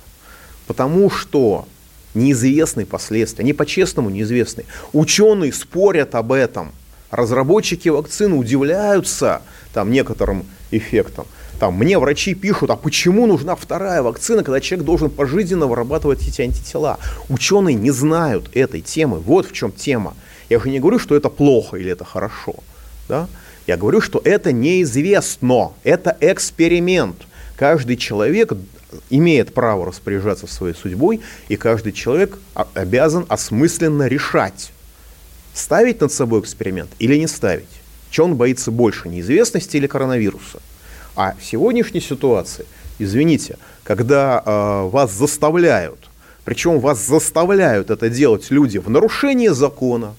[0.65, 1.67] Потому что
[2.15, 4.65] неизвестны последствия, они по-честному неизвестны.
[4.93, 6.71] Ученые спорят об этом.
[7.11, 11.27] Разработчики вакцины удивляются там, некоторым эффектам.
[11.59, 16.41] Там, мне врачи пишут, а почему нужна вторая вакцина, когда человек должен пожизненно вырабатывать эти
[16.41, 16.99] антитела?
[17.29, 19.19] Ученые не знают этой темы.
[19.19, 20.15] Вот в чем тема.
[20.49, 22.55] Я же не говорю, что это плохо или это хорошо.
[23.07, 23.27] Да?
[23.67, 25.71] Я говорю, что это неизвестно.
[25.83, 27.15] Это эксперимент.
[27.55, 28.51] Каждый человек
[29.09, 32.37] имеет право распоряжаться своей судьбой, и каждый человек
[32.73, 34.71] обязан осмысленно решать,
[35.53, 37.69] ставить над собой эксперимент или не ставить.
[38.09, 40.59] Чего он боится больше, неизвестности или коронавируса?
[41.15, 42.65] А в сегодняшней ситуации,
[42.99, 46.10] извините, когда э, вас заставляют,
[46.43, 50.15] причем вас заставляют это делать люди в нарушении закона,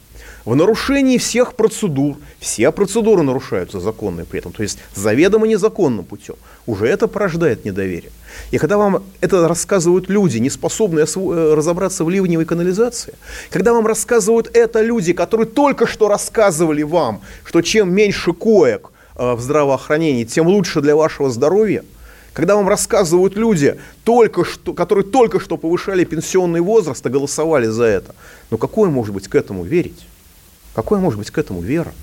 [0.47, 6.37] в нарушении всех процедур, все процедуры нарушаются законные при этом, то есть заведомо незаконным путем,
[6.67, 8.13] уже это порождает недоверие.
[8.53, 13.15] И когда вам это рассказывают люди, не способные э, разобраться в ливневой канализации,
[13.51, 19.41] когда вам рассказывают это люди, которые только что рассказывали вам, что чем меньше коек, в
[19.41, 21.85] здравоохранении, тем лучше для вашего здоровья.
[22.33, 27.85] Когда вам рассказывают люди, только что, которые только что повышали пенсионный возраст и голосовали за
[27.85, 28.15] это,
[28.51, 30.07] ну какое может быть к этому верить?
[30.75, 31.95] Какое может быть к этому вера?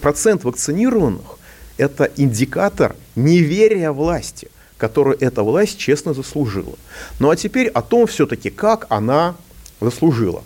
[0.00, 1.38] Процент вакцинированных–
[1.76, 6.74] это индикатор неверия власти, которую эта власть честно заслужила.
[7.18, 9.34] Ну а теперь о том все-таки, как она
[9.80, 10.44] заслужила.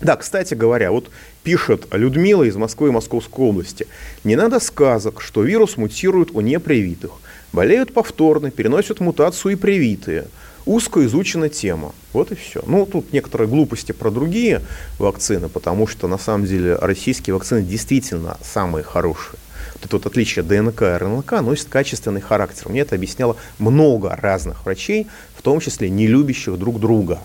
[0.00, 1.10] Да, кстати говоря, вот
[1.42, 3.86] пишет Людмила из Москвы и Московской области.
[4.22, 7.12] Не надо сказок, что вирус мутирует у непривитых.
[7.52, 10.26] Болеют повторно, переносят мутацию и привитые.
[10.66, 11.94] Узко изучена тема.
[12.12, 12.62] Вот и все.
[12.66, 14.62] Ну, тут некоторые глупости про другие
[14.98, 19.38] вакцины, потому что на самом деле российские вакцины действительно самые хорошие.
[19.74, 22.68] Вот это вот отличие ДНК и РНК носит качественный характер.
[22.68, 25.06] Мне это объясняло много разных врачей,
[25.36, 27.18] в том числе не любящих друг друга.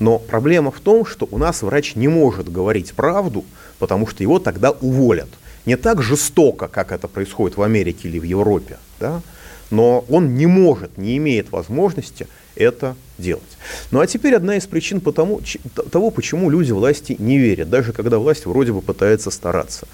[0.00, 3.44] Но проблема в том, что у нас врач не может говорить правду,
[3.78, 5.28] потому что его тогда уволят.
[5.66, 9.20] Не так жестоко, как это происходит в Америке или в Европе, да?
[9.70, 13.42] но он не может, не имеет возможности это делать.
[13.90, 15.40] Ну а теперь одна из причин потому,
[15.90, 19.86] того, почему люди власти не верят, даже когда власть вроде бы пытается стараться.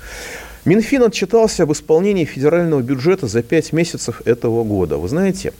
[0.64, 4.96] Минфин отчитался об исполнении федерального бюджета за пять месяцев этого года.
[4.96, 5.52] Вы знаете,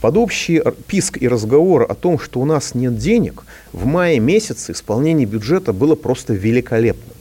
[0.00, 4.72] под общий писк и разговор о том, что у нас нет денег, в мае месяце
[4.72, 7.16] исполнение бюджета было просто великолепным.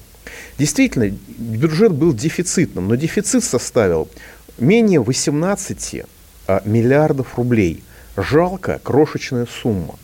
[0.57, 4.09] Действительно, бюджет был дефицитным, но дефицит составил
[4.57, 6.03] менее 18
[6.47, 7.83] а, миллиардов рублей.
[8.17, 9.95] Жалкая, крошечная сумма.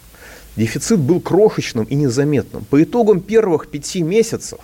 [0.55, 2.63] Дефицит был крошечным и незаметным.
[2.65, 4.59] По итогам первых пяти месяцев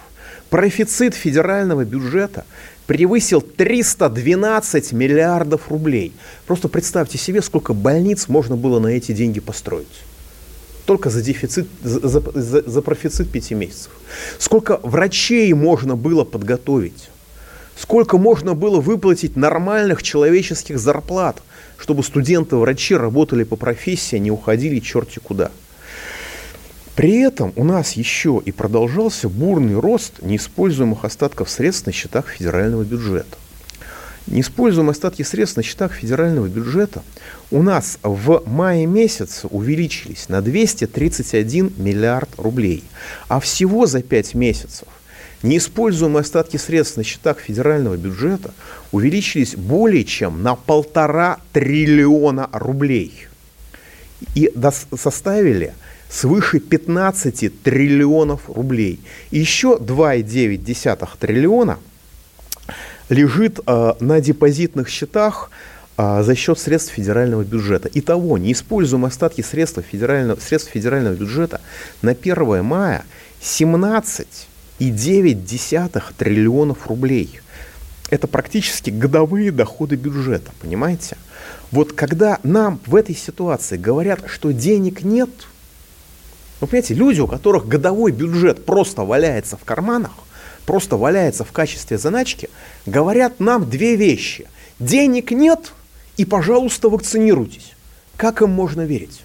[0.50, 2.46] профицит федерального бюджета
[2.88, 6.14] превысил 312 миллиардов рублей.
[6.46, 9.88] Просто представьте себе, сколько больниц можно было на эти деньги построить.
[10.86, 13.92] Только за дефицит, за, за, за профицит пяти месяцев.
[14.40, 17.10] Сколько врачей можно было подготовить.
[17.78, 21.42] Сколько можно было выплатить нормальных человеческих зарплат,
[21.78, 25.52] чтобы студенты-врачи работали по профессии, а не уходили черти куда.
[26.96, 32.84] При этом у нас еще и продолжался бурный рост неиспользуемых остатков средств на счетах федерального
[32.84, 33.38] бюджета.
[34.28, 37.02] Неиспользуемые остатки средств на счетах федерального бюджета
[37.50, 42.84] у нас в мае месяце увеличились на 231 миллиард рублей.
[43.30, 44.88] А всего за 5 месяцев
[45.44, 48.54] неиспользуемые остатки средств на счетах федерального бюджета
[48.92, 53.28] увеличились более чем на полтора триллиона рублей.
[54.36, 54.54] И
[54.96, 55.74] составили
[56.12, 59.00] свыше 15 триллионов рублей.
[59.32, 61.80] И еще 2,9 триллиона
[63.10, 65.50] лежит э, на депозитных счетах
[65.98, 67.90] э, за счет средств федерального бюджета.
[67.94, 71.62] Итого, неиспользуемые остатки средств федерального, средств федерального бюджета
[72.02, 73.06] на 1 мая
[73.42, 77.40] 17,9 триллионов рублей.
[78.10, 81.16] Это практически годовые доходы бюджета, понимаете?
[81.72, 85.30] Вот когда нам в этой ситуации говорят, что денег нет–
[86.62, 90.12] вы понимаете, люди, у которых годовой бюджет просто валяется в карманах,
[90.66, 92.50] просто валяется в качестве заначки,
[92.86, 94.48] говорят нам две вещи.
[94.80, 95.74] Денег нет
[96.18, 97.74] и, пожалуйста, вакцинируйтесь.
[98.16, 99.24] Как им можно верить?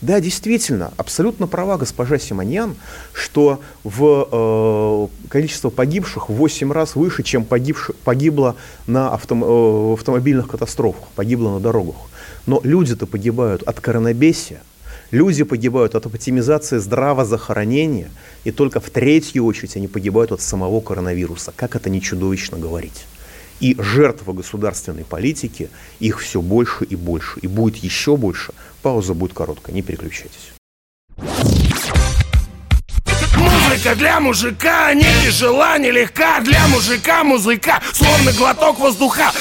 [0.00, 2.76] Да, действительно, абсолютно права госпожа Симоньян,
[3.12, 8.54] что в, э, количество погибших в 8 раз выше, чем погибших, погибло
[8.86, 11.96] на автом, э, автомобильных катастрофах, погибло на дорогах.
[12.46, 14.62] Но люди-то погибают от коронабесия,
[15.10, 18.10] Люди погибают от оптимизации здравоохранения,
[18.44, 21.52] и только в третью очередь они погибают от самого коронавируса.
[21.56, 23.06] Как это не чудовищно говорить?
[23.60, 27.40] И жертвы государственной политики, их все больше и больше.
[27.40, 28.52] И будет еще больше.
[28.82, 30.52] Пауза будет короткая, не переключайтесь.
[33.34, 39.32] Музыка для мужика не тяжела, не легка Для мужика музыка, словно глоток воздуха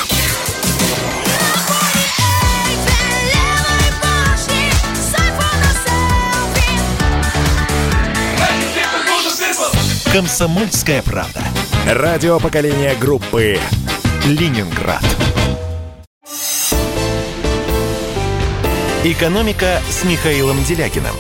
[10.14, 11.44] «Комсомольская правда».
[11.86, 13.60] Радио поколения группы
[14.26, 15.04] «Ленинград».
[19.04, 21.14] «Экономика» с Михаилом Делякиным.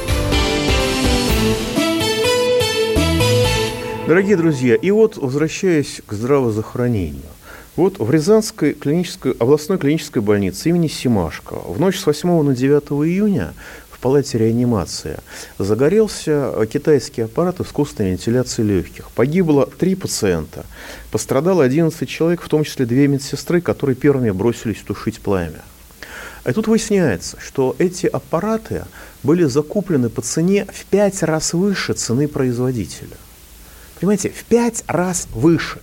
[4.08, 7.24] Дорогие друзья, и вот возвращаясь к здравоохранению.
[7.76, 13.08] Вот в Рязанской клинической, областной клинической больнице имени Симашко в ночь с 8 на 9
[13.08, 13.54] июня
[13.98, 15.18] в палате реанимации.
[15.58, 19.10] Загорелся китайский аппарат искусственной вентиляции легких.
[19.12, 20.66] Погибло три пациента.
[21.12, 25.64] Пострадало 11 человек, в том числе две медсестры, которые первыми бросились тушить пламя.
[26.46, 28.86] И тут выясняется, что эти аппараты
[29.24, 33.18] были закуплены по цене в пять раз выше цены производителя.
[34.00, 35.82] Понимаете, в пять раз выше.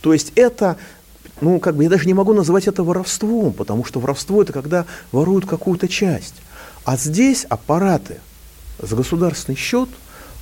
[0.00, 0.78] То есть это
[1.40, 4.86] ну, как бы я даже не могу называть это воровством, потому что воровство это когда
[5.12, 6.34] воруют какую-то часть.
[6.84, 8.20] А здесь аппараты
[8.78, 9.88] за государственный счет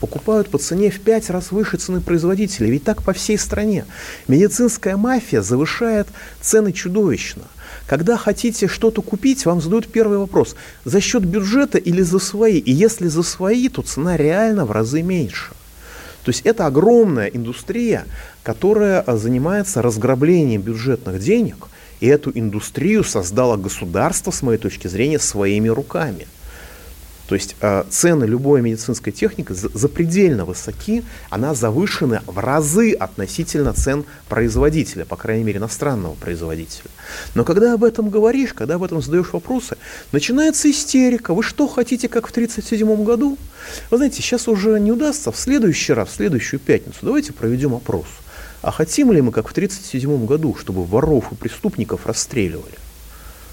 [0.01, 2.69] покупают по цене в пять раз выше цены производителя.
[2.69, 3.85] Ведь так по всей стране.
[4.27, 6.09] Медицинская мафия завышает
[6.41, 7.45] цены чудовищно.
[7.87, 10.57] Когда хотите что-то купить, вам задают первый вопрос.
[10.85, 12.59] За счет бюджета или за свои?
[12.59, 15.53] И если за свои, то цена реально в разы меньше.
[16.25, 18.05] То есть это огромная индустрия,
[18.43, 21.69] которая занимается разграблением бюджетных денег
[22.03, 26.27] и эту индустрию создало государство, с моей точки зрения, своими руками.
[27.29, 34.05] То есть э, цены любой медицинской техники запредельно высоки, она завышена в разы относительно цен
[34.29, 36.91] производителя, по крайней мере иностранного производителя.
[37.37, 39.77] Но когда об этом говоришь, когда об этом задаешь вопросы,
[40.11, 41.35] начинается истерика.
[41.35, 43.39] Вы что хотите, как в 1937 году?
[43.93, 46.99] Вы знаете, сейчас уже не удастся в следующий раз, в следующую пятницу.
[47.03, 48.07] Давайте проведем опрос.
[48.63, 52.79] А хотим ли мы, как в 1937 году, чтобы воров и преступников расстреливали?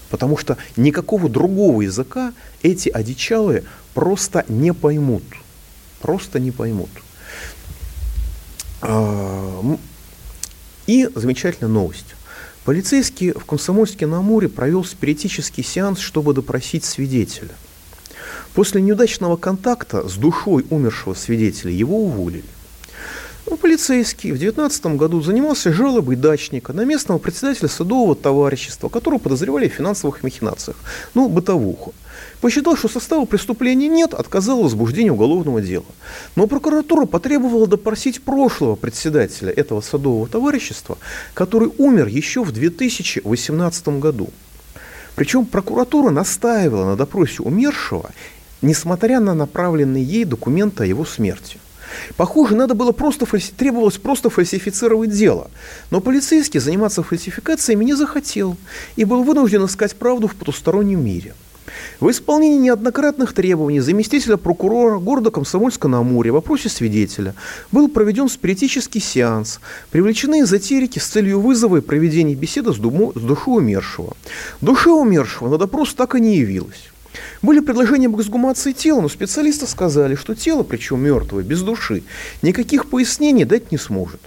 [0.08, 2.32] Потому что никакого другого языка
[2.62, 5.24] эти одичалые просто не поймут.
[6.00, 6.90] Просто не поймут.
[8.82, 9.76] А,
[10.86, 12.14] и замечательная новость.
[12.64, 17.54] Полицейский в Комсомольске-на-Амуре провел спиритический сеанс, чтобы допросить свидетеля.
[18.54, 22.44] После неудачного контакта с душой умершего свидетеля его уволили.
[23.50, 29.68] Ну, полицейский в 2019 году занимался жалобой дачника на местного председателя садового товарищества, которого подозревали
[29.68, 30.76] в финансовых махинациях,
[31.14, 31.92] ну, бытовуху.
[32.40, 35.84] Посчитал, что состава преступления нет, отказал в возбуждении уголовного дела.
[36.36, 40.96] Но прокуратура потребовала допросить прошлого председателя этого садового товарищества,
[41.34, 44.28] который умер еще в 2018 году.
[45.16, 48.10] Причем прокуратура настаивала на допросе умершего,
[48.62, 51.58] несмотря на направленные ей документы о его смерти.
[52.16, 53.52] Похоже, надо было просто фальси...
[53.56, 55.50] требовалось просто фальсифицировать дело.
[55.90, 58.56] Но полицейский заниматься фальсификациями не захотел
[58.96, 61.34] и был вынужден искать правду в потустороннем мире.
[62.00, 67.34] В исполнении неоднократных требований заместителя прокурора города Комсомольска-на-Амуре в вопросе свидетеля
[67.72, 69.60] был проведен спиритический сеанс.
[69.90, 74.16] Привлечены эзотерики с целью вызова и проведения беседы с, думу, с душой умершего.
[74.60, 76.89] Душа умершего на допрос так и не явилась.
[77.42, 82.02] Были предложения об эксгумации тела, но специалисты сказали, что тело, причем мертвое, без души,
[82.42, 84.20] никаких пояснений дать не сможет.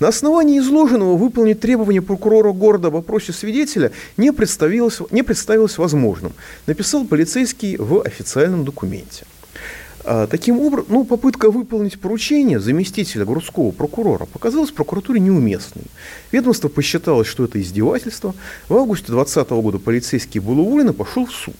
[0.00, 6.32] На основании изложенного выполнить требования прокурора города в вопросе свидетеля не представилось, не представилось возможным,
[6.66, 9.26] написал полицейский в официальном документе.
[10.06, 15.84] А, таким образом, ну, попытка выполнить поручение заместителя городского прокурора показалась прокуратуре неуместной.
[16.30, 18.34] Ведомство посчитало, что это издевательство.
[18.68, 21.54] В августе 2020 года полицейский был уволен и пошел в суд.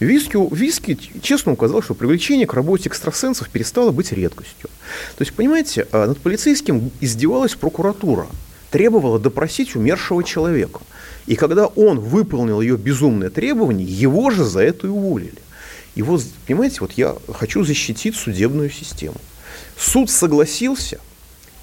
[0.00, 4.68] Виски, Виски честно указал, что привлечение к работе экстрасенсов перестало быть редкостью.
[5.16, 8.26] То есть, понимаете, а, над полицейским издевалась прокуратура,
[8.70, 10.80] требовала допросить умершего человека.
[11.26, 15.38] И когда он выполнил ее безумное требование, его же за это и уволили.
[15.94, 19.16] И вот, понимаете, вот я хочу защитить судебную систему.
[19.78, 20.98] Суд согласился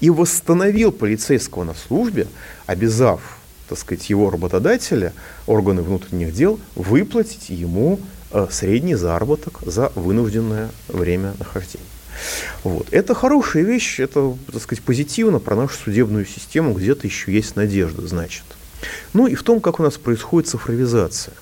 [0.00, 2.26] и восстановил полицейского на службе,
[2.66, 5.12] обязав, так сказать, его работодателя,
[5.46, 8.00] органы внутренних дел, выплатить ему
[8.50, 11.84] средний заработок за вынужденное время нахождения.
[12.64, 12.88] Вот.
[12.90, 18.06] Это хорошая вещь, это, так сказать, позитивно про нашу судебную систему, где-то еще есть надежда,
[18.06, 18.44] значит.
[19.12, 21.34] Ну и в том, как у нас происходит цифровизация.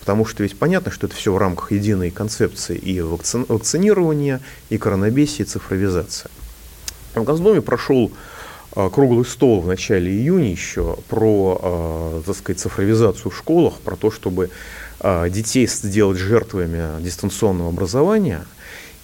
[0.00, 3.44] Потому что ведь понятно, что это все в рамках единой концепции и вакци...
[3.48, 6.30] вакцинирования, и коронабесия, и цифровизация.
[7.14, 8.10] В Госдуме прошел
[8.72, 13.96] а, круглый стол в начале июня еще про, а, так сказать, цифровизацию в школах, про
[13.96, 14.50] то, чтобы а,
[15.00, 18.44] детей сделать жертвами дистанционного образования.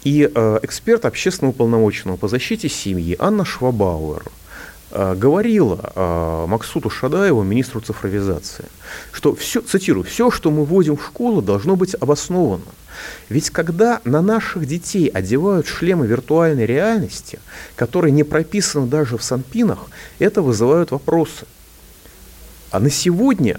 [0.05, 4.25] И а, эксперт общественного уполномоченного по защите семьи Анна Швабауэр
[4.91, 8.67] а, говорила Максуту Шадаеву, министру цифровизации,
[9.13, 12.65] что все, цитирую, все, что мы вводим в школу, должно быть обосновано.
[13.29, 17.41] Ведь когда на наших детей одевают шлемы виртуальной реальности,
[17.75, 19.87] которые не прописаны даже в санпинах,
[20.19, 21.47] это вызывает вопросы.
[22.71, 23.59] А на сегодня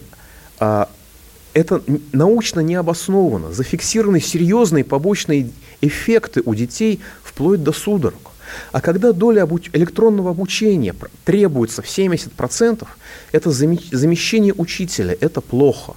[1.55, 1.81] это
[2.11, 3.51] научно не обосновано.
[3.53, 5.49] Зафиксированы серьезные побочные
[5.81, 8.31] эффекты у детей вплоть до судорог.
[8.73, 9.69] А когда доля обуч...
[9.71, 10.93] электронного обучения
[11.23, 12.85] требуется в 70%,
[13.31, 15.93] это замещение учителя, это плохо.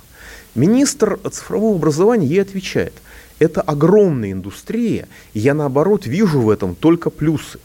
[0.54, 2.94] Министр цифрового образования ей отвечает,
[3.40, 7.58] это огромная индустрия, и я наоборот вижу в этом только плюсы.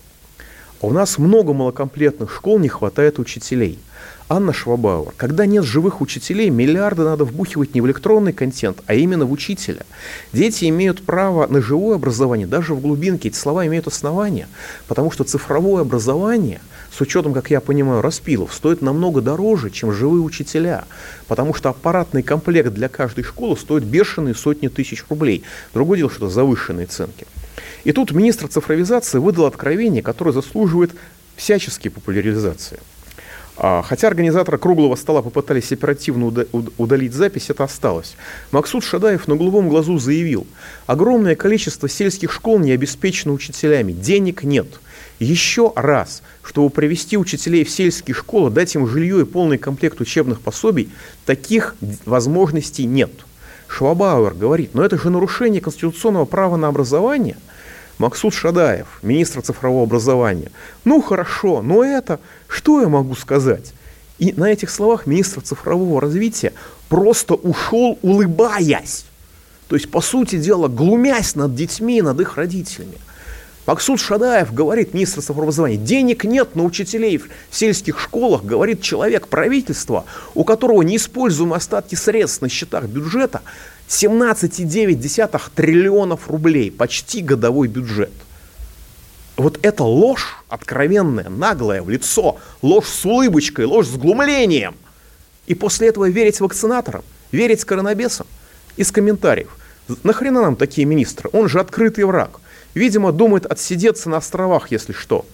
[0.84, 3.80] У нас много малокомплектных школ, не хватает учителей–
[4.30, 5.14] Анна Швабауэр.
[5.16, 9.86] Когда нет живых учителей, миллиарды надо вбухивать не в электронный контент, а именно в учителя.
[10.34, 13.30] Дети имеют право на живое образование, даже в глубинке.
[13.30, 14.48] Эти слова имеют основания,
[14.88, 16.62] потому что цифровое образование,
[16.92, 20.86] с учетом, как я понимаю, распилов, стоит намного дороже, чем живые учителя,
[21.28, 25.44] потому что аппаратный комплект для каждой школы стоит бешеные сотни тысяч рублей.
[25.74, 27.26] Другое дело, что это завышенные ценки.
[27.84, 30.92] И тут министр цифровизации выдал откровение, которое заслуживает
[31.36, 32.80] всяческой популяризации–
[33.56, 36.34] а, хотя организаторы круглого стола попытались оперативно
[36.78, 38.16] удалить запись, это осталось.
[38.52, 40.48] Максут Шадаев на голубом глазу заявил,
[40.88, 44.68] огромное количество сельских школ не обеспечено учителями, денег нет.
[45.20, 50.42] Еще раз, чтобы привести учителей в сельские школы, дать им жилье и полный комплект учебных
[50.42, 50.90] пособий,
[51.26, 51.76] таких
[52.06, 53.12] возможностей нет.
[53.68, 57.38] Швабауэр говорит, но это же нарушение конституционного права на образование–
[57.98, 60.52] Максут Шадаев, министр цифрового образования.
[60.84, 63.74] Ну хорошо, но это, что я могу сказать?
[64.20, 66.54] И на этих словах министр цифрового развития
[66.90, 69.06] просто ушел, улыбаясь.
[69.68, 72.98] То есть, по сути дела, глумясь над детьми, над их родителями.
[73.66, 80.06] Максут Шадаев говорит, министр образования, денег нет на учителей в сельских школах, говорит человек правительства,
[80.36, 83.42] у которого неиспользуемые остатки средств на счетах бюджета
[83.88, 88.12] 17,9 триллионов рублей, почти годовой бюджет.
[89.36, 94.76] Вот это ложь откровенная, наглая, в лицо, ложь с улыбочкой, ложь с глумлением.
[95.48, 98.28] И после этого верить вакцинаторам, верить коронабесам.
[98.76, 99.56] Из комментариев.
[100.04, 101.30] Нахрена нам такие министры?
[101.34, 102.40] Он же открытый враг.
[102.74, 105.26] Видимо, думает отсидеться на островах, если что.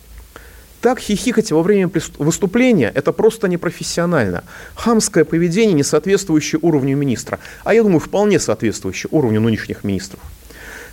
[0.82, 4.46] Так хихикать во время выступления– это просто непрофессионально.
[4.76, 7.40] Хамское поведение, не соответствующее уровню министра.
[7.66, 10.22] А я думаю, вполне соответствующее уровню нынешних министров.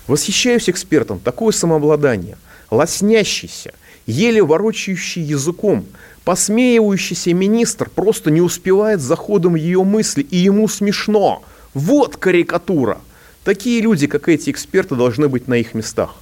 [0.09, 1.20] Восхищаюсь экспертом.
[1.20, 2.37] Такое самообладание.
[2.70, 3.74] Лоснящийся,
[4.07, 5.87] еле ворочающий языком,
[6.24, 11.45] посмеивающийся министр просто не успевает за ходом ее мысли, и ему смешно.
[11.74, 13.01] Вот карикатура.
[13.45, 16.16] Такие люди, как эти эксперты, должны быть на их местах.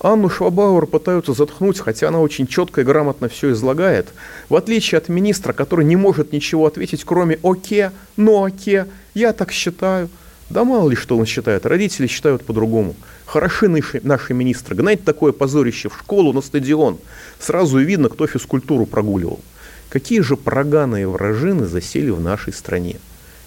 [0.00, 4.08] Анну Швабауэр пытаются заткнуть, хотя она очень четко и грамотно все излагает.
[4.48, 9.50] В отличие от министра, который не может ничего ответить, кроме «Оке», «Ну оке», «Я так
[9.50, 10.08] считаю».
[10.50, 11.66] Да мало ли что он считает.
[11.66, 12.94] Родители считают по-другому.
[13.26, 14.74] Хороши наши, наши министры.
[14.76, 16.98] Гнать такое позорище в школу, на стадион.
[17.38, 19.40] Сразу и видно, кто физкультуру прогуливал.
[19.90, 22.96] Какие же проганые вражины засели в нашей стране.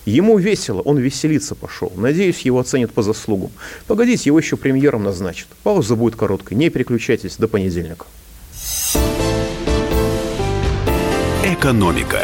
[0.05, 1.91] Ему весело, он веселиться пошел.
[1.95, 3.51] Надеюсь, его оценят по заслугам.
[3.87, 5.47] Погодите, его еще премьером назначат.
[5.63, 6.57] Пауза будет короткой.
[6.57, 8.05] Не переключайтесь до понедельника.
[11.43, 12.21] Экономика.